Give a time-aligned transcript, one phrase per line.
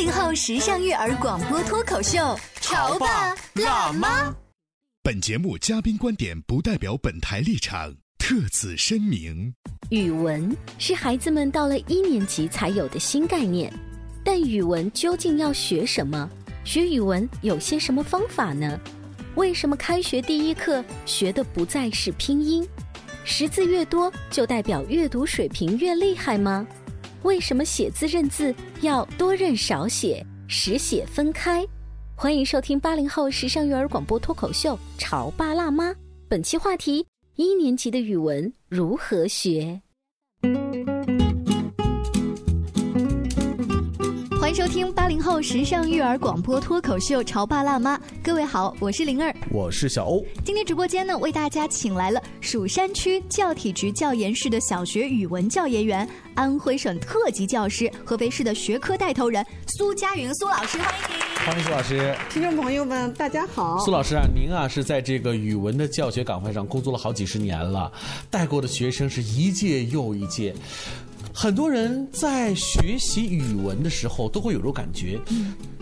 [0.00, 4.34] 八零后时尚育儿广播脱口秀，潮爸辣妈。
[5.02, 9.52] 本节目嘉宾观点不代表本台立场，特此声明。
[9.90, 13.70] 语文是孩子们到了一年级才有的新概念，
[14.24, 16.30] 但语文究竟要学什么？
[16.64, 18.80] 学语文有些什么方法呢？
[19.34, 22.66] 为什么开学第一课学的不再是拼音？
[23.22, 26.66] 识字越多就代表阅读水平越厉害吗？
[27.22, 31.66] 为什么写字认字要多认少写，实写分开？
[32.16, 35.90] 欢迎收听八零后时尚育儿广播脱口秀《潮爸辣妈》，
[36.28, 39.82] 本期话题：一年级的语文如何学？
[44.50, 50.26] 迎收听八零后时尚育儿广播脱口秀《潮爸辣妈》，各位好，我是灵儿，我是小欧。
[50.44, 61.46] 今天直播间呢，为大家请来了蜀山区教体局教研室的小学语文教研员、安徽省特级教师、合肥市的学科带头人苏佳云苏老师，欢迎您。
[61.46, 63.78] 欢迎苏老师，听众朋友们，大家好。
[63.78, 67.92] 苏老师啊，您啊是在这个语文的教学岗位上工作了好几十年了，
[68.28, 70.52] 带过的学生是一届又一届。
[71.42, 75.18] 很多人在学习语文的时候都会有种感觉，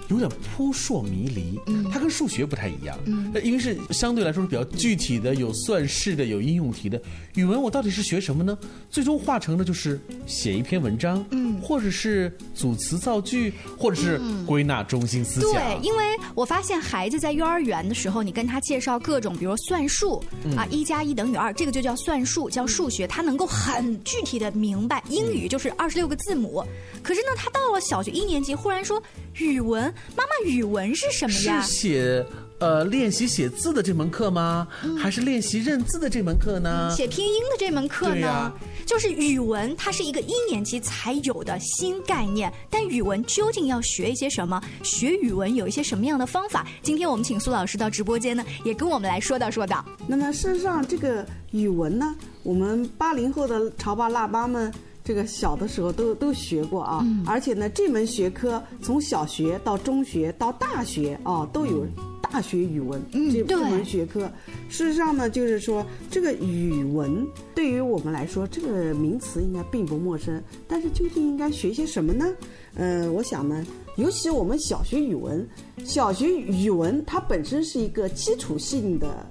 [0.09, 1.59] 有点扑朔迷离。
[1.91, 2.99] 它跟数学不太一样，
[3.43, 7.01] 因为是相对来说是比较具体的，有算式的，有应用题的。
[7.35, 8.59] 语文我到底是学什么呢？
[8.91, 15.53] 最终化成的就是写一篇文章，嗯或者是组词造句，或者是归纳中心思想。
[15.53, 16.05] 对，因为
[16.35, 20.23] 我发现孩子在幼儿园的时候，你跟他介绍各种，比如算术
[20.57, 25.03] 啊，一加一等于二，这个就叫算术，叫数学，他能够很具体的明白。
[25.09, 26.65] 英语就是二十六个字母，
[27.03, 29.03] 可是呢，他到了小学一年级，忽然说
[29.35, 31.61] 语文，妈妈，语文是什么呀？
[31.61, 32.27] 是写
[32.59, 34.67] 呃练习写字的这门课吗？
[34.99, 36.91] 还是练习认字的这门课呢？
[36.95, 38.15] 写拼音的这门课呢？
[38.15, 38.53] 对呀
[38.87, 42.51] 就是语文，它是一个一年级才有的新概念。
[42.71, 44.61] 但语文究竟要学一些什么？
[44.83, 46.67] 学语文有一些什么样的方法？
[46.83, 49.85] 今天我们请苏老师到直播间呢，也跟我们来说道说道。
[50.07, 54.73] 那么事实上，这个语文呢，我们八零后的潮爸辣妈们。
[55.09, 61.87] 这个小的时候都都学过啊，而且呢，这门学科从小学到中学到大学啊，都有
[62.21, 63.03] 大学语文
[63.33, 64.31] 这这门学科。
[64.69, 70.43] 事实上呢，就是说这个语文对于我们来说，这个名词应该并不陌生。
[70.67, 72.27] 但是究竟应该学些什么呢？
[72.75, 73.65] 呃，我想呢，
[73.97, 75.49] 尤其我们小学语文，
[75.87, 79.27] 小学语文它本身是一个基础性的、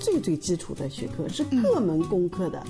[0.00, 2.60] 最最基础的学科，是各门功课的。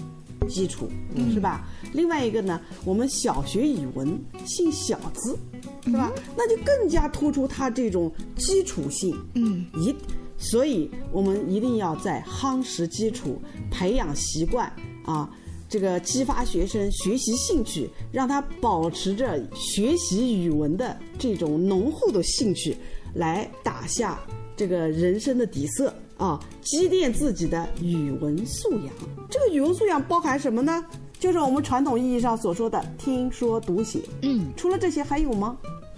[0.49, 0.89] 基础
[1.33, 1.67] 是吧？
[1.93, 5.39] 另外一个呢，我们小学语文姓小字，
[5.85, 6.13] 是吧？
[6.37, 9.17] 那就更加突出它这种基础性。
[9.35, 9.95] 嗯，一，
[10.39, 14.71] 所以我们一定要在夯实基础、培养习惯
[15.05, 15.29] 啊，
[15.69, 22.77] 这个激发学生学习兴趣，让他保持着学习语文的这种浓厚的兴趣，
[23.15, 24.19] 来打下
[24.57, 25.95] 这个人生的底色。
[26.23, 28.95] 啊，积淀自己的语文素养。
[29.29, 30.85] 这个语文素养包含什么呢？
[31.19, 34.01] 就是我们传统意义上所说的听说读写。
[34.23, 35.57] 嗯，除了这些还有吗？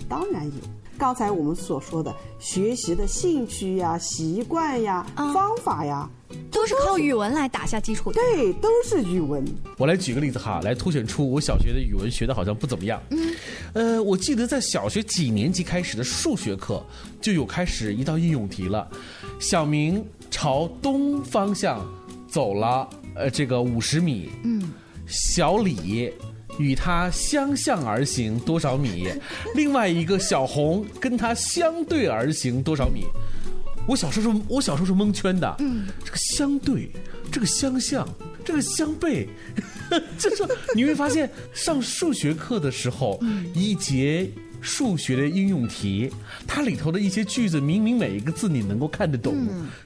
[0.08, 0.52] 当然有。
[0.96, 6.08] 刚才我们所说的学习的兴趣呀、习惯呀、方法呀，
[6.54, 8.20] 都是靠语文来打下基础的。
[8.20, 9.44] 对，都是语文。
[9.76, 13.02] 我来举个例子哈，来凸显出我小学的语文学的好像不怎么样。
[13.10, 13.34] 嗯，
[13.72, 16.80] 呃，我记得在小学几年级开始的数学课
[17.20, 18.88] 就有开始一道应用题了。
[19.40, 21.84] 小明朝东方向
[22.28, 24.30] 走了呃这个五十米。
[24.44, 24.72] 嗯，
[25.06, 26.12] 小李。
[26.56, 29.08] 与他相向而行多少米？
[29.56, 33.06] 另外一个小红跟他相对而行多少米？
[33.86, 35.56] 我小时候是，我小时候是蒙圈的。
[35.58, 36.90] 嗯，这个相对，
[37.30, 38.08] 这个相像，
[38.44, 39.26] 这个相悖，
[40.18, 43.20] 就是你会发现上数学课的时候，
[43.54, 44.30] 一节
[44.64, 46.10] 数学的应用题，
[46.46, 49.36] 它里头的一些句子，明明每一个字你能够看得懂，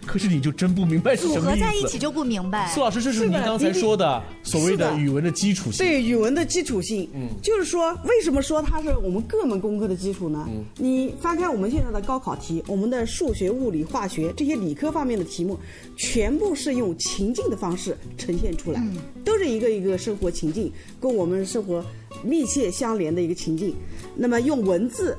[0.06, 1.64] 可是你就真不明白是组什么意思。
[1.64, 2.80] 合在一起就不明白苏。
[2.80, 5.84] 老师，这是您刚才说的所谓的的语文的基础性。
[5.84, 10.46] 对语文的基础性，嗯，就是说，为什么说它是我们各门功课的基础呢？
[10.48, 15.58] 嗯你翻开我们现在的高考题，我们的数学、物理、化学这些理科方面的题目，
[15.96, 18.80] 全部是用情境的方式呈现出来，
[19.24, 20.70] 都是一个一个生活情境，
[21.00, 21.84] 跟我们生活
[22.22, 23.74] 密切相连的一个情境。
[24.16, 25.16] 那么用文字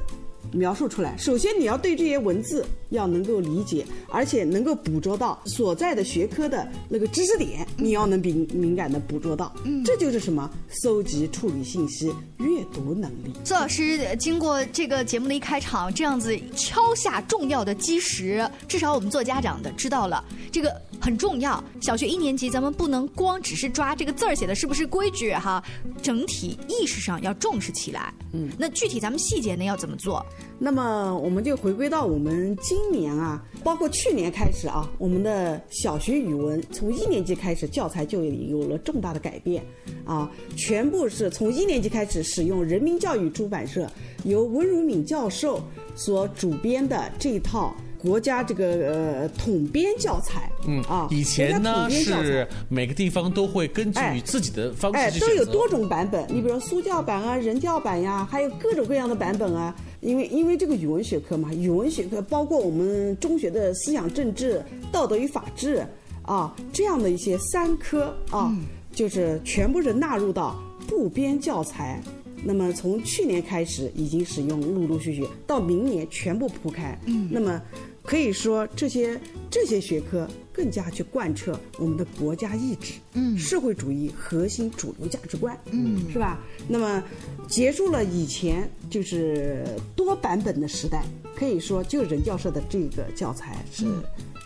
[0.52, 1.16] 描述出来。
[1.18, 9.54] 首先，你要对这些文字要能够理解，而且能够捕捉到所在的学科的那个知识点，你要能敏敏感的捕捉到。
[9.64, 10.50] 嗯，这就是什么？
[10.70, 13.34] 搜集、处理信息、阅读能力。
[13.44, 21.64] 苏老师呃经过这个节目的一开场，这样子敲下重要的基石，至少我们做家长的知道了这个很重要。
[21.82, 25.64] 小学一年级，咱们不能光只是抓这个字儿写的是不是规矩哈，
[26.02, 28.14] 整体意识上要重视起来。
[28.34, 30.26] 嗯，那具体咱们细节呢要怎么做？
[30.62, 39.64] 那么我们就回归到我们今年啊，包括去年开始啊，我们的小学语文从一年级开始教材就有了重大的改变，
[40.04, 43.90] 啊，全部是从一年级开始使用人民教育出版社
[44.26, 45.64] 由温如敏教授
[45.96, 55.46] 所主编的这一套国家这个呃统编教材，嗯啊，以前呢是每个地方都会根据哎自己的方哎，式去选择。
[55.46, 56.26] 都有多种版本。
[56.28, 59.74] 你比如说苏教版啊、人教版呀，还有各种各样的版本啊。
[60.02, 65.86] 因为因为这个语文学科嘛，语文学科包括我们中学的思想政治、道德与法治
[66.24, 72.02] 啊这样的一些三科啊，嗯就是全部是纳入到部编教材。
[72.42, 76.98] 那么从去年开始已经使用，陆陆续续到明年全部铺开。
[77.06, 77.62] 嗯，那么
[78.04, 79.20] 可以说这些
[79.50, 86.40] 这些学科更加去贯彻我们的国家意志，嗯，社会主义核心主流价值观，嗯，是吧？
[86.68, 87.04] 那么
[87.48, 89.64] 结束了以前就是
[89.96, 91.04] 多版本的时代，
[91.36, 93.86] 可以说就人教社的这个教材是、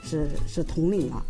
[0.04, 0.28] 是。
[0.46, 1.26] 是统领了，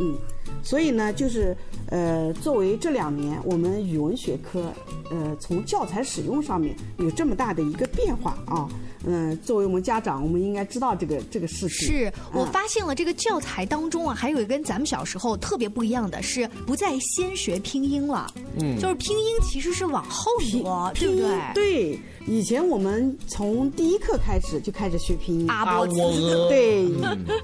[0.00, 0.16] 嗯，
[0.62, 1.56] 所以呢，就是
[1.86, 4.72] 呃，作为这两年我们语文学科，
[5.10, 8.68] 呃，从教材使用上面有这么大的一个变化啊，
[9.06, 11.88] 嗯、作为我们家长，我们应该知道这个这个事情。
[11.88, 20.30] 是我嗯发现了这个教材当中啊，还有一个跟咱们小时候特别不一样的是，不再先学拼音了，嗯，就是拼音其实是往后
[20.62, 21.38] 挪，对不对？
[21.54, 25.46] 对，以前我们从第一课开始就开始学拼音。
[25.48, 26.88] 阿啊，波兹我鹅 对，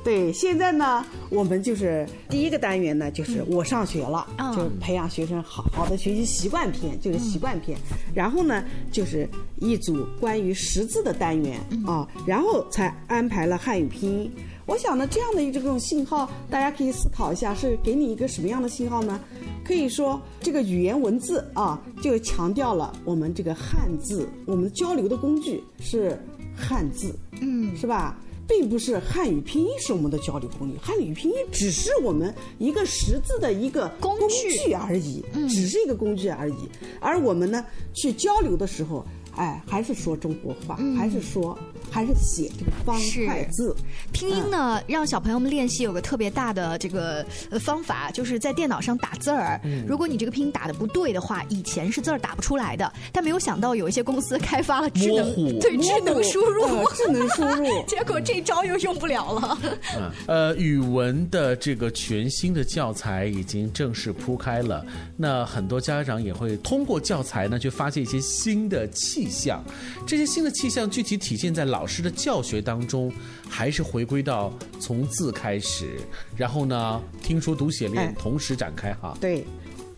[0.04, 7.78] 对，现在呢，我们就是第一个单元呢，就是我上学了，嗯就培养学生好好的学习习惯篇，就是习惯篇。
[8.14, 9.28] 然后呢，就是
[9.58, 11.49] 一组关于识字的单元
[11.86, 14.30] 啊，然后才安排了汉语拼音。
[14.66, 19.18] 我想呢，这样的一种信号，大家可以思考一下，是给你一个什么样的信号呢？
[19.64, 26.16] 可以说，这个语言文字啊，就强调了我们这个汉字，我们交流的工具是
[26.56, 28.16] 汉字，嗯，是吧？
[28.48, 36.68] 并不是汉语拼音是我们的交流工具，汉语拼音只是我们一个识字的一个工具具而已，只是一个工具而已。
[36.98, 37.64] 而我们呢，
[37.94, 39.06] 去交流的时候，
[39.36, 41.58] 哎，还是说中国话，还是说，
[41.90, 43.26] 还是写这个方是。
[43.26, 43.74] 块字。
[44.12, 49.60] 拼音呢，让小朋友们练习有个特别大的这个呃方法，就是在电脑上打字儿。
[49.86, 57.66] 如果你这个拼音打的不对的话，以前是字儿打不出来的，但没有想到有一些公司开发了智能 对智能输入，呃智能输入。
[57.86, 59.58] 结果这招又用不了了。
[60.26, 64.84] 呃，语文的这个全新的教材已经正式铺开了，
[65.16, 69.62] 那很多家长也会通过教材呢，去发现一些新的气象。
[70.06, 73.12] 这些新的气象具体体现在老师的教学当中，
[73.48, 76.00] 还是回归到从字开始，
[76.36, 79.16] 然后呢，听说读写练哎同时展开哈。
[79.20, 79.44] 对，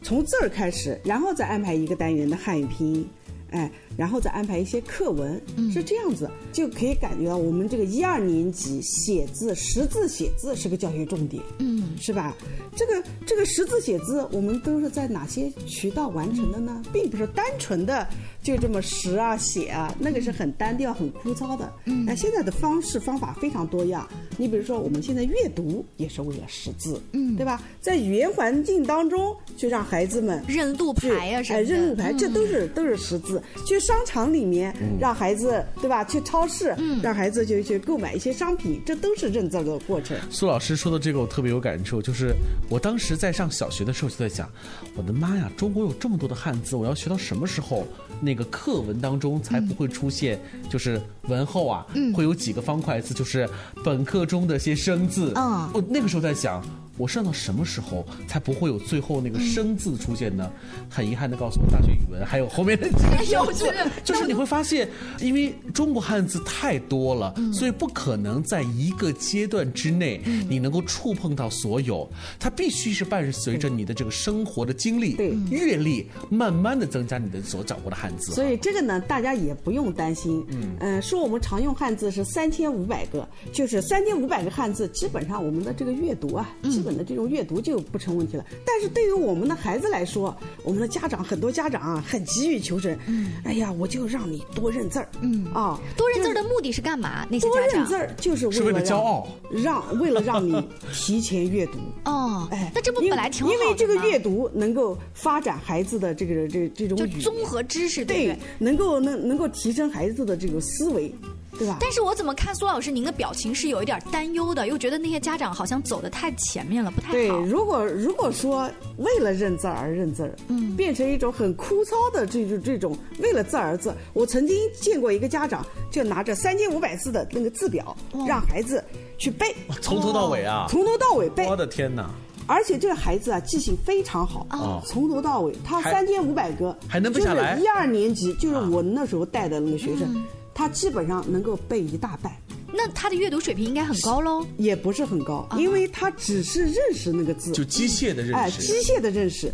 [0.03, 3.09] 从字儿开始，然后再安排一个单元的汉语拼音，
[3.51, 5.41] 哎，然后再安排一些课文，
[5.73, 12.35] 是这样子，就可以感觉到我们这个一二年级写字、识字写字是个教学重点，嗯，是吧？
[12.75, 16.83] 这个这个识字写字，我们都是在哪些渠道完成的呢？
[16.93, 18.09] 并不是单纯的
[18.43, 21.73] 就这么识啊写啊，那个是很单调、很枯燥的。
[21.85, 24.07] 嗯，那现在的方式方法非常多样。
[24.37, 27.63] 你比如说，我们现在阅读也是为了识字，嗯，对吧？
[27.81, 33.41] 在语言环境当中，就让孩子们认路去牌啊什么哎，认路牌，这都是都是识字。
[33.67, 36.05] 去商场里面，嗯让孩子对吧？
[36.05, 40.17] 去超市，让孩子就去购买一些商品，这都是认字的过程。
[40.31, 42.35] 苏老师说的这个我特别有感触，就是
[42.69, 44.51] 我当时在上小学的时候就在想，
[44.97, 47.87] 我的妈呀，中国有这么多的汉字，我要学到什么时候
[48.21, 53.49] 那个课文当中才不会出现，就是文后啊，会有几个方块字，就是
[53.85, 55.33] 本课中的些生字。
[55.37, 56.65] 嗯我那个时候在想，
[56.99, 60.51] 我上到什么时候才不会有最后那个生字出现呢？
[60.91, 63.67] 很遗憾的告诉我，大学语文还有后面的几个生字，
[64.05, 64.89] 就是你会发现，
[65.21, 72.09] 因为中国汉字太多了，所以不可能在一个阶段之内你能够触碰到所有，
[72.39, 75.17] 它必须是伴随着你的这个生活的经历、
[75.51, 78.33] 阅历，慢慢的增加你的所掌握的汉字。
[78.33, 80.45] 所以这个呢，大家也不用担心。
[80.49, 88.45] 嗯，呃，说我们常用汉字是三千五百个，就是三千五百个汉字，基本上我们的这个阅读啊，基本的这种阅读就不成问题了。
[88.65, 92.97] 但是对于我们的孩子来说，我们的家长很多家长啊，很急于求成。
[93.07, 95.09] 嗯，哎呀，我就让你多认字儿。
[95.21, 97.27] 嗯啊，多认字儿的目的是干嘛？
[97.31, 100.63] 那些多家长认字儿就是为是为了骄傲让为了让你
[100.93, 101.79] 提前阅读。
[102.05, 111.13] 哦，哎，那这不本来挺好的因为这个阅读能够发展孩子的这个这这种就综合知识，对对对？，能够能能够提升孩子的这个思维，
[111.59, 111.77] 对吧？
[111.81, 128.83] 但是我怎么看苏老师您的表情是有一点担忧的，又觉得那些家长好像走的太前面了，不太对，如果如果说为了认字而认字，嗯，变成一种很枯燥的这种这种为了字而字，我曾经见过一个家长就拿着三千五百字的那个字表，让孩子
[129.19, 131.47] 去背，从头到尾啊，从头到尾背。
[131.47, 132.11] 我，的天哪！
[132.47, 142.33] 而且这个孩子啊记性非常好，哦从头到尾，他三千五百个还能背下来啊就是一二年级，就是我那时候带的那个学生，他基本上能够背一大半。
[142.75, 144.45] 那他的阅读水平应该很高喽。
[144.57, 149.53] 也不是很高，因为他只是认识那个字，就机械的认哎，识机械的认识。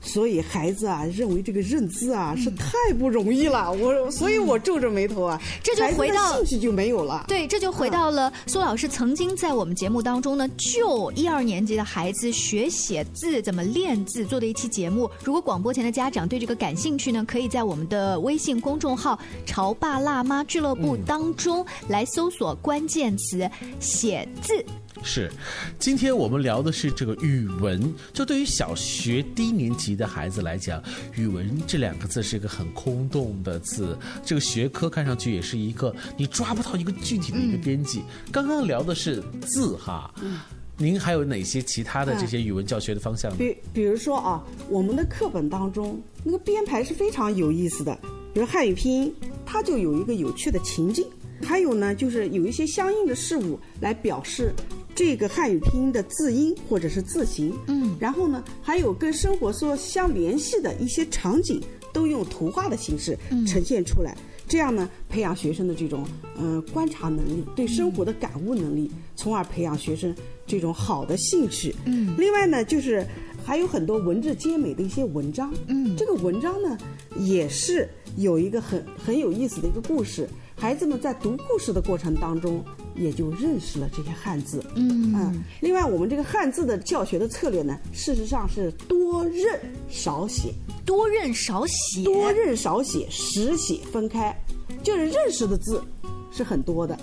[0.00, 7.24] 所以孩子啊，认为这个认字啊是太不容易了，我所以我皱着眉头啊，这就回到兴趣就没有了。
[7.28, 15.10] 对，这就回到了苏老师曾经在我们节目当中呢，就一二年级的孩子学写字、怎么练字做的一期节目。
[15.22, 23.48] 如果广播前的家长对这个感兴趣呢，可以在我们的微信公众号“潮爸辣妈俱乐部”当中来搜索关键词
[23.80, 24.64] “写字”。
[25.02, 25.30] 是，
[25.78, 27.92] 今天我们聊的是这个语文。
[28.12, 30.82] 就对于小学低年级的孩子来讲，
[31.14, 38.02] 语文这两个字是一个很空洞的字，这个学科看上去也是一个你抓不到一个具体的一个边际。
[38.30, 40.38] 刚刚聊的是字哈，嗯
[40.80, 43.36] 您还有哪些其他的这些语文教学的方向呢？
[43.36, 47.98] 比比如说啊，我们的课本当中那个编排是非常有意思的，
[48.32, 49.14] 比如汉语拼音，
[49.44, 51.04] 它就有一个有趣的情境，
[51.42, 54.54] 还有呢，就是有一些相应的事物来表示
[54.98, 57.56] 这个汉语拼音的字音或者是字形。
[57.68, 61.62] 嗯，然后呢，还有跟生活所相联系的一些场景，
[61.92, 64.18] 都用图画的形式呈现出来。
[64.48, 66.04] 这样呢，培养学生的这种
[66.36, 70.12] 嗯、呃观察能力，对生活的感悟能力，从而培养学生
[70.48, 71.72] 这种好的兴趣。
[71.84, 73.06] 嗯，另外呢，就是
[73.44, 75.54] 还有很多文字兼美的一些文章。
[75.68, 76.76] 嗯，这个文章呢，
[77.20, 80.28] 也是有一个很很有意思的一个故事。
[80.56, 82.64] 孩子们在读故事的过程当中，
[82.98, 84.62] 也就认识了这些汉字。
[84.74, 90.52] 嗯另外，我们这个汉字的教学的策略呢，事实上是多认少写。
[90.84, 94.34] 多认少写，多认少写，实写分开，
[94.82, 95.82] 就是认识的字
[96.30, 96.98] 是很多的，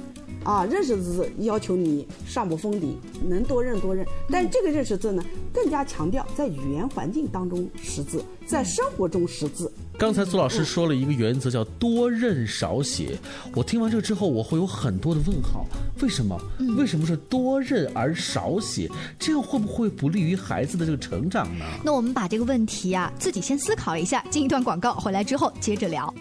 [0.46, 2.96] 啊，认识字要求你上不封顶，
[3.28, 4.06] 能多认多认。
[4.30, 9.72] 但这个认识字呢，更加强调在语言环境当中识字，在生活中识字。
[9.98, 13.18] 刚才苏老师说了一个原则，叫多认少写。
[13.56, 15.66] 我听完这之后，我会有很多的问号：
[16.04, 16.40] 为什么？
[16.78, 18.88] 为什么是多认而少写？
[19.18, 21.66] 这样会不会不利于孩子的这个成长呢？
[21.84, 26.14] 那我们把这个问题啊自己先思考一下，进一段广告，回来之后接着聊。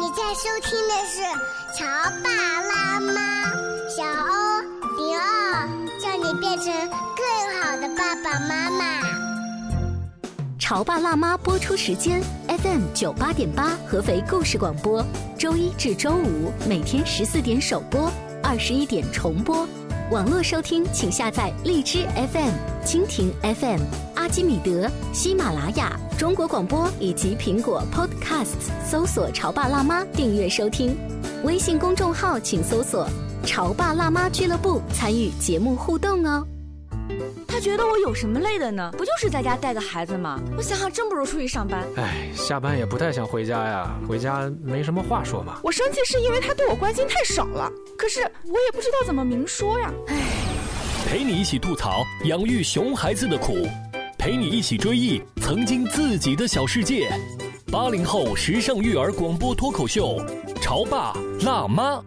[0.00, 1.22] 你在收听的是
[1.76, 1.84] 《潮
[2.22, 2.30] 爸
[2.62, 3.10] 辣妈》，
[3.88, 4.60] 小欧
[4.96, 6.72] 零二，叫你变成
[7.16, 9.00] 更好的爸爸妈妈。
[10.56, 15.04] 《潮爸辣妈》播出时间：FM 九八点八，合肥故事广播，
[15.36, 18.08] 周一至周五每天十四点首播，
[18.40, 19.66] 二十一点重播。
[20.12, 22.52] 网络收听，请下载荔枝 FM、
[22.88, 23.82] 蜻蜓 FM、
[24.14, 30.96] 阿基米德、喜马拉雅、中国广播以及苹果 Podcasts，搜索“潮爸辣妈”订阅收听。
[31.44, 33.06] 微信公众号请搜索
[33.44, 36.42] “潮爸辣妈俱乐部”，参与节目互动哦。
[37.46, 38.90] 他觉得我有什么累的呢？
[38.96, 40.40] 不就是在家带个孩子吗？
[40.56, 41.86] 我想想，真不如出去上班。
[41.96, 45.60] 哎，下班也不太想回家呀，回家没什么话说嘛。
[45.62, 49.92] 我生气是因为他对我关心太少了，可是我也不知道怎么明说呀。
[51.10, 53.66] 陪你一起吐槽养育熊孩子的苦，
[54.18, 57.08] 陪你一起追忆曾经自己的小世界。
[57.72, 60.22] 八零后时尚育儿广播脱口秀，
[60.60, 61.14] 潮爸
[61.46, 62.04] 辣妈。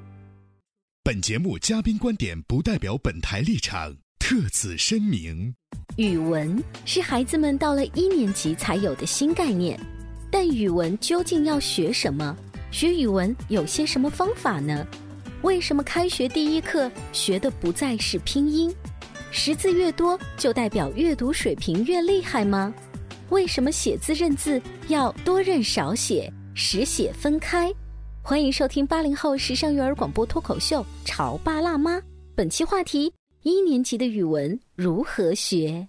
[1.03, 5.55] 本节目嘉宾观点不代表本台立场，特此声明。
[5.97, 9.79] 语文是孩子们到了一年级才有的新概念，
[10.29, 12.37] 但语文究竟要学什么？
[12.69, 14.85] 学语文有些什么方法呢？
[15.41, 18.71] 为什么开学第一课学的不再是拼音？
[19.33, 22.73] 识字越多就代表阅读水平越厉害吗？
[23.29, 27.73] 为什么写字认字要多认少写，识写分开？
[28.21, 31.97] 欢迎收听八零后时尚育儿广播脱口秀《潮爸辣妈》，
[32.35, 35.87] 本期话题：一年级的语文如何学？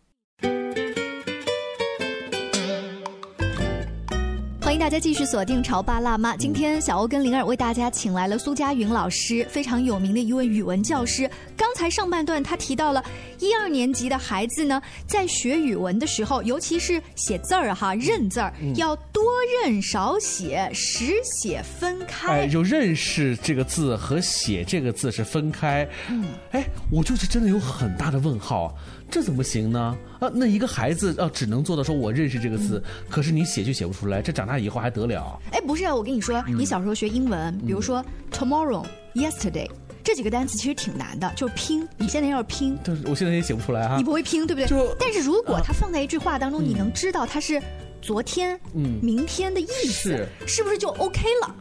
[4.60, 6.34] 欢迎大家继续锁定《潮爸辣妈》。
[6.38, 11.28] 今天小欧跟灵儿为大家请来了苏佳云老师，非常有名的一位语文教师。
[11.72, 13.02] 刚才上半段他提到了
[13.38, 19.24] 一二年级的孩子呢，在学语文的时候，尤其是写字儿哈，认字儿、要多
[19.64, 22.30] 认少写，识写分开。
[22.30, 25.88] 哎，就认识这个字和写这个字是分开。
[26.10, 28.76] 嗯，哎，我就是真的有很大的问号，
[29.10, 29.96] 这怎么行呢？
[30.20, 35.40] 啊，那一个孩子啊，只能做到说我认识这个字，可是你写就写不出来，这长大以后还得了？
[35.50, 39.66] 哎，不是啊，我跟你说，你小时候学英文，比如说 tomorrow、yesterday
[40.04, 41.86] 这几个单词其实挺难的，就是拼。
[41.96, 43.96] 你现在要是拼，但是我现在也写不出来啊。
[43.96, 44.68] 你不会拼，对不对？
[44.68, 47.62] 就但是如果它放在一句话当中，你能知道它是
[48.00, 51.54] 昨天、嗯明天的意思，是是不是就 OK 了？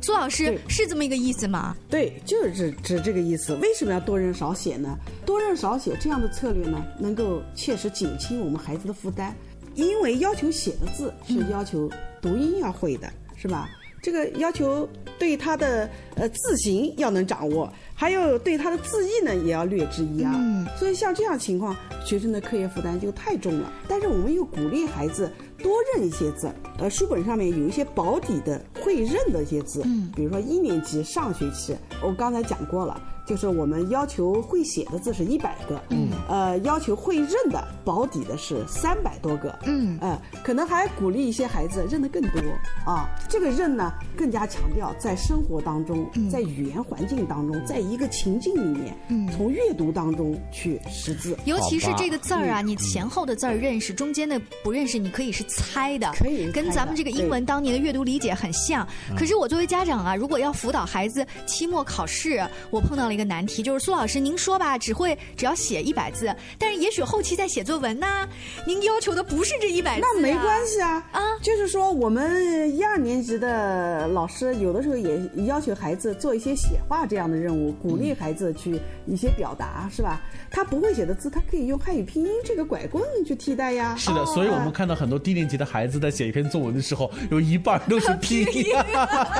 [0.00, 1.76] 苏老师是这么一个意思吗？
[1.88, 3.54] 对，就是指指这个意思。
[3.56, 4.98] 为什么要多认少写呢？
[5.24, 9.32] 多认少写这样的策略呢，能够切实减轻我们孩子的负担，
[9.74, 11.88] 因为要求写的字是要求
[12.20, 13.70] 读音要会的，是吧？
[14.02, 20.32] 这个要求对他的呃字形要能掌握，还有对他的字义呢也要略知一二。
[20.34, 23.72] 嗯所以像这样情况，学生的课业负担就太重了。
[23.88, 33.00] 但是我们又鼓励孩子多认一些字，呃，书本上面有一些保底的会认的一些字，嗯比如说一年级上学期，我刚才讲过了。
[33.24, 39.98] 就是我们要求会写的字是一百个，嗯，呃，要求会认的保底的是三百多个，嗯。
[40.00, 42.40] 呃，可能还鼓励一些孩子认得更多
[42.84, 43.08] 啊。
[43.28, 49.28] 这个认呢，更加强调在生活当中，在语言环境当中，在一个情境里面，嗯。
[49.28, 51.36] 从阅读当中去识字。
[51.44, 58.86] 尤其是这个字儿啊，你前后的字儿认识，中间的不认识，你可以是猜的，可以跟咱们这个英文当年的阅读理解很像。
[59.16, 68.28] 可是我作为家长啊，如果要辅导孩子期末考试，我碰到了一个难题，就是苏老师，您说吧，只会只要写一百字，但是也许后期在写作文呢，
[68.66, 80.20] 您要求的不是这一百字、啊，那没关系啊，啊就是说我们一二年级的老师有的时候也要求孩子做一些写话这样的任务，鼓励孩子去一些表达，是吧？
[80.50, 83.94] 他不会写的字，他可以用汉语拼音这个拐棍去替代呀。
[83.96, 88.64] 是的，所以我们看到很多低年级的孩子在写一篇作文的时候，有一半都是拼音。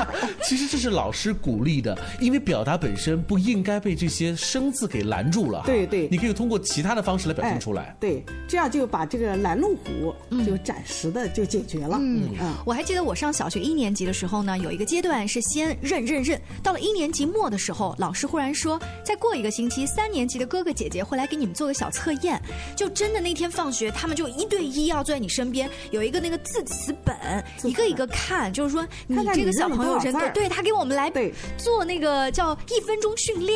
[0.43, 5.63] 其实这是老师鼓励的，因为表达本身不应该被这些生字给拦住了。
[5.65, 7.83] 对对你可以通过其他的方式来表现出来。
[7.83, 11.99] 哎对，这样就把这个拦路虎就暂时的就解决了。
[12.01, 22.41] 嗯嗯我还记得我上小学一年级的时候呢，有一个阶段是先认认认，到了一年级末的时候，老师忽然说，再过一个星期，三年级的哥哥姐姐会来给你们做个小测验。
[22.77, 27.17] 就真的那天放学，他们就一对一要坐在你身边，有一个那个 字词本，
[27.63, 33.52] 一个一个看，就是说你看看你这个小朋友认对，认了多少字儿对他给我们来对做那个叫一分钟训练，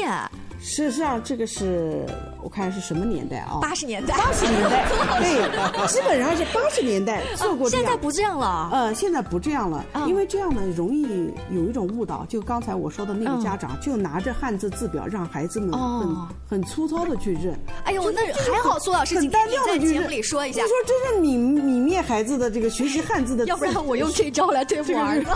[0.58, 2.04] 事实上，这个是
[2.42, 3.58] 我看是什么年代啊？
[3.60, 4.84] 八十年代，八十年代，
[5.20, 7.84] 对，基本上是八十年代做过这样。
[7.84, 8.70] 现在不这样了。
[8.72, 12.24] 呃，现在不这样了，嗯因为这样呢容易有一种误导。
[12.28, 17.58] 就刚才我说的那个家长，就拿着汉字字表让孩子们很、哦很粗糙的去认。
[17.84, 25.30] 哎呦，那还好，苏老师很单调的去认在节目里说一下你，说这是泯泯灭孩子的这个学习汉字的自， 要不然我用这招来对付 儿子。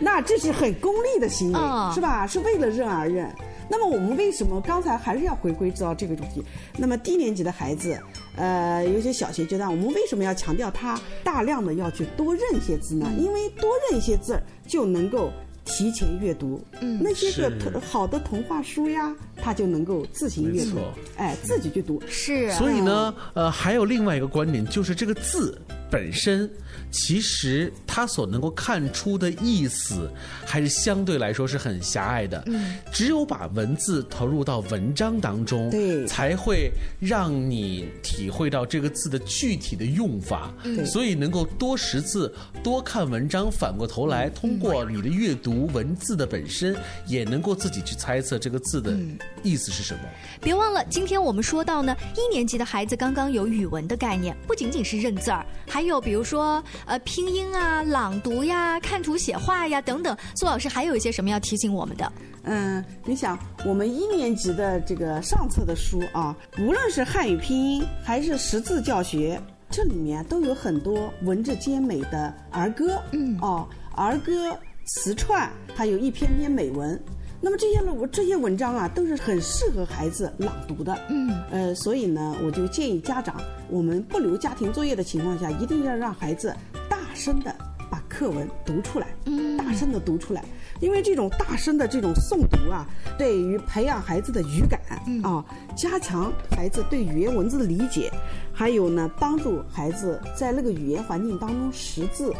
[0.00, 2.26] 那这是很功利的行为，嗯是吧？
[2.26, 3.28] 是为了认而认。
[3.66, 6.44] 那么我们为什么刚才还是要回归到这个主题？
[6.76, 7.98] 那么低年级的孩子，
[8.36, 13.10] 呃，有些小学阶段，我们为什么要强调他大量的要去多认一些字呢？
[13.18, 15.30] 因为多认一些字就能够
[15.64, 20.78] 提前阅读，嗯那些个好的童话书呀，他就能够自行阅读，
[21.18, 22.02] 哎，自己去读。
[22.08, 26.50] 是啊，所以呢，呃，还有另外一个观点，就是这个字本身，
[26.90, 30.10] 其实它所能够看出的意思，
[30.46, 32.42] 还是相对来说是很狭隘的。
[32.46, 36.06] 嗯，只有把文字投入到文章当中，对。
[36.06, 40.54] 才会让你体会到这个字的具体的用法。
[40.62, 40.86] 对。
[40.86, 46.74] 所以能够多识字、多看文章，反过头来通过你的阅读文字的本身，
[47.06, 48.96] 也能够自己去猜测这个字的
[49.42, 50.00] 意思是什么。
[50.40, 60.16] 别忘了，今天我们说到呢，一年级的孩子刚刚有语文的概念，不仅仅是认字儿，还有比如说呃拼音啊、朗读呀、看图写画呀等等。
[60.36, 62.12] 苏老师还有一些什么要提醒我们的？
[62.44, 73.66] 嗯，你想，我们一年级的这个上册的书啊，无论是汉语拼音还是识字教学，这里面都有很多文质兼美的儿歌，嗯，哦，
[73.96, 77.02] 儿歌词串，还有一篇篇美文。
[77.44, 80.98] 那么这些我这些文章啊，都是很适合孩子朗读的。
[81.10, 83.36] 嗯，呃，所以呢，我就建议家长，
[83.68, 86.56] 我们不留家庭作业的情况下，一定要让孩子
[86.88, 87.54] 大声的
[87.90, 89.58] 把课文读出来，嗯。
[89.58, 90.42] 大声的读出来，
[90.80, 92.86] 因为这种大声的这种诵读啊，
[93.18, 94.80] 对于培养孩子的语感、
[95.22, 95.44] 啊，
[95.76, 98.10] 加强孩子对语言文字的理解，
[98.54, 102.32] 还有呢，帮助孩子在那个语言环境当中识字，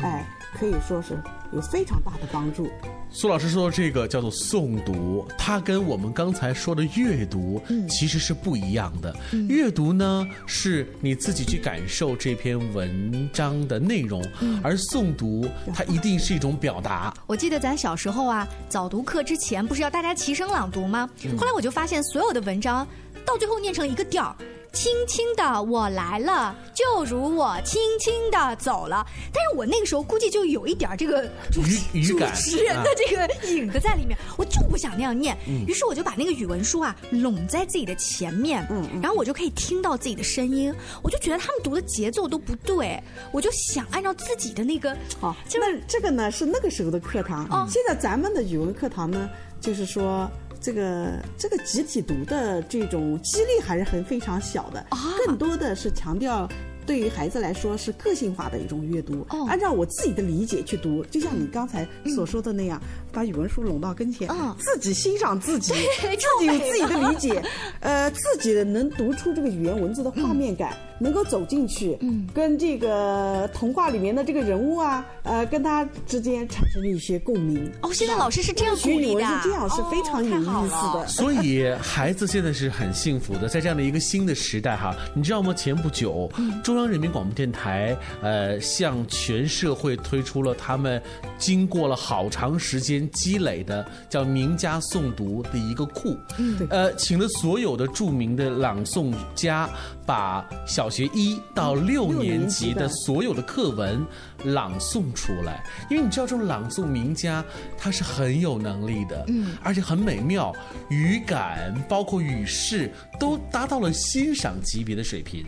[0.00, 0.26] 哎，
[0.58, 1.20] 可以说是
[1.52, 2.68] 有非常大的帮助。
[3.10, 9.16] 苏老师说的这个叫做诵读，它跟我们刚才说的阅读其实是不一样的。
[9.48, 14.22] 阅读呢，是你自己去感受这篇文章的内容，
[14.62, 17.14] 而诵读它一定是一种表达。
[17.26, 21.08] 我记得咱小时候啊，早读课之前不是要大家齐声朗读吗？
[21.38, 22.86] 后来我就发现，所有的文章
[23.24, 24.36] 到最后念成一个调儿。
[24.78, 29.04] 轻轻的我来了，就如我轻轻的走了。
[29.32, 31.62] 但是我那个时候估计就有一点儿这个主主
[31.92, 35.36] 语语感持人的这个影子在里面，我就不想那样念。
[35.48, 38.64] 嗯于是我就把那个语文书啊拢在自己的前面，
[39.02, 40.72] 然后我就可以听到自己的声音。
[41.02, 47.44] 我就觉得他们读的节奏都不对，我就想按照自己的那个哦，那这个呢是那个时候的课堂。
[47.50, 49.28] 哦现在咱们的语文课堂呢，
[49.60, 54.86] 就是说这个这个集体读的这种激励还是很非常小的，
[55.26, 56.48] 更多的是强调。
[56.86, 62.80] 对于孩子来说是个性化的一种阅读，按照我自己的理解去读，就像你刚才所说的那样，
[63.12, 64.26] 把语文书拢到跟前，
[64.58, 66.08] 自己欣赏自己，自
[66.40, 67.42] 己有自己的理解，
[67.80, 72.26] 呃，自己能读出这个语言文字的画面感，能够走进去，嗯。
[72.34, 77.70] 跟这个童话里面的这个人物啊，呃，跟他之间产生了一些共鸣。
[77.82, 81.06] 哦，现在老师是这样学语文鼓励的啊，是这样，是非常有意思的。
[81.08, 85.54] 所以孩子现在是很幸福的，在这样的一个新的时代哈，你知道吗？
[85.54, 86.30] 前不久，
[86.62, 91.02] 中央人民广播电台呃向全社会推出了他们
[91.38, 96.66] 经过了好长时间积累的叫名家诵读的一个库，嗯。
[96.70, 99.68] 呃，请了所有的著名的朗诵家，
[100.08, 104.02] 把小学一到六六年年级的级的所有的课文
[104.44, 107.44] 朗诵出来，因为你知道这种朗诵名家
[107.76, 110.50] 他是很有能力的，嗯而且很美妙，
[110.88, 112.90] 语感包括语势
[113.20, 115.46] 都达到了欣赏级别的水平。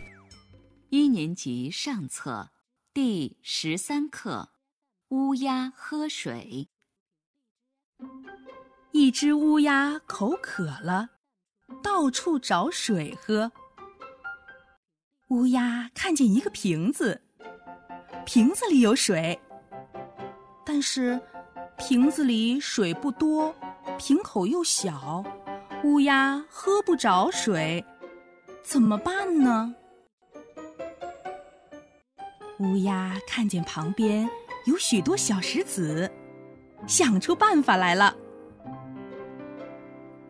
[0.90, 2.51] 一年级上册
[2.92, 4.51] 第十三课
[5.16, 6.68] 《乌鸦喝水》。
[8.92, 11.09] 一只乌鸦口渴了，
[11.83, 13.51] 到处找水喝。
[15.31, 17.21] 乌鸦看见一个瓶子，
[18.27, 19.38] 瓶子里有水，
[20.66, 21.21] 但是
[21.79, 23.55] 瓶子里水不多，
[23.97, 25.25] 瓶口又小，
[25.85, 27.85] 乌鸦喝不着水，
[28.64, 29.73] 怎么办呢？
[32.59, 34.29] 乌鸦看见旁边
[34.64, 36.11] 有许多小石子，
[36.88, 38.16] 想出办法来了。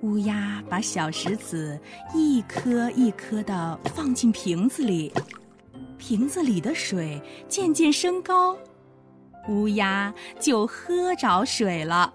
[0.02, 1.78] 乌鸦把小石子
[2.14, 5.12] 一颗一颗的放进瓶子里，
[5.98, 8.56] 瓶子里的水渐渐升高，
[9.48, 12.10] 乌鸦就喝着水了。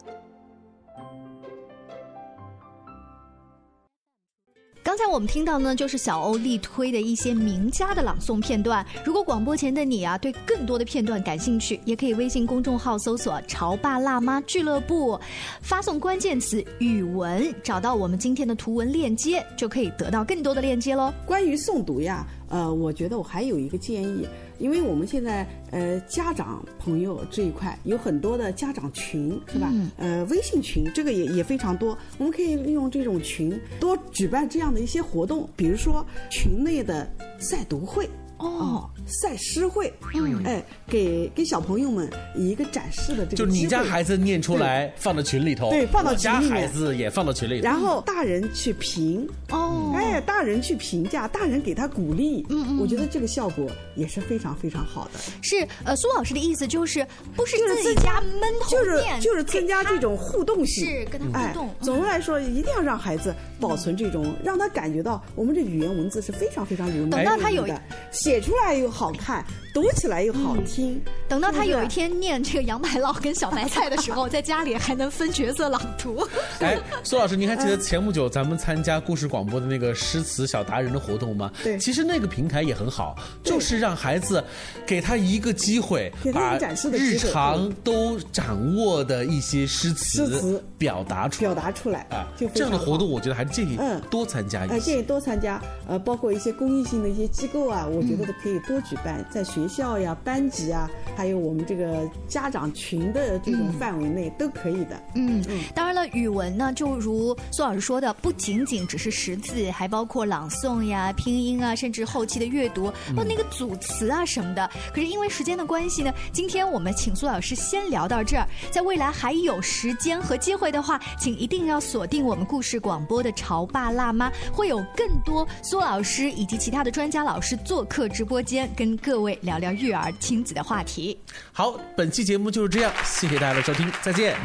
[4.96, 8.86] 刚才我们听到呢，就是小欧力推的一些名家的朗诵片段。
[9.04, 15.20] 如果广播前的你啊，对更多的片段感兴趣，也可以微信公众号搜索“潮爸辣妈俱乐部”，
[15.60, 21.14] 发送关键词“语文”，找到我们今天的图文链接，就可以得到更多的链接喽。
[21.26, 24.26] 关于诵读呀，呃，我觉得我还有一个建议，
[24.60, 29.70] 因为我们现在呃家长朋友这一块有很多的家长群，是吧？
[29.72, 37.08] 嗯呃，微信群这个也也非常多，我们可以利用这种群多举办这样的一些活动，比如说群内的
[37.40, 38.10] 赛读会。
[38.46, 40.44] 哦，赛诗会，嗯。
[40.46, 46.62] 哎，给给小朋友们一个展示的这个就你家孩子念出来放到群里头，对放到家群里面。
[46.62, 55.20] 孩子也放到群里头，然后大人去评，哦，哎，大人去评价，大人给他鼓励，嗯嗯，我觉得这个效果也是非常非常好的。
[55.42, 57.06] 是呃，苏老师的意思就是，
[57.36, 61.68] 不是就是自己增加家闷头就是念就是增加这种互动性，是跟他互哎动。
[61.68, 69.44] 嗯总的来说，一定要让孩子保存这种，让他感觉到我们这语言文字是非常非常有等到他有的，写出来又好看，
[69.76, 71.02] 读起来又好听。
[71.28, 76.26] 等到他有一天念这个杨白劳跟小白菜的时候，在家里还能分角色朗读。
[76.62, 81.52] 哎，苏老师，您还记得前不久咱们参加故事广播的那个诗词小达人的活动吗？
[81.62, 84.42] 对其实那个平台也很好，就是让孩子
[84.86, 91.54] 给他一个机会，把给他展示的日常都掌握的一些诗词诗词表达出来。
[91.54, 94.92] 表达出来啊，就这样的活动，我觉得还是建议嗯多参加呃，一些。
[94.92, 105.02] 建议多参加，呃，包括一些公益性的一些机构啊，我觉得都可以多举办，在学学校呀、班级啊，还有我们这个家长群的这种范围内都可以的。
[105.16, 114.70] 嗯，嗯当然了，语文呢，就如苏老师说的，不仅仅只是识字，还包括朗诵呀、拼音啊，甚至后期的阅读，包括那个组词啊什么的。
[114.94, 118.48] 可是因为时间的关系呢，今天我们请苏老师先聊到这儿。
[118.70, 131.18] 在未来还有时间和机会的话，请一定要锁定我们故事广播的《潮爸辣妈》，会有更多苏老师以及其他的专家老师做客直播间，跟各位聊聊育儿亲子的话题。
[131.52, 134.36] 好，本期节目就是这样，谢谢大家的收听，再见。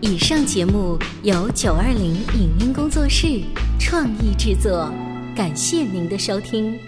[0.00, 3.42] 以上节目由九二零影音工作室
[3.78, 4.92] 创意制作，
[5.34, 6.78] 感谢您的收听。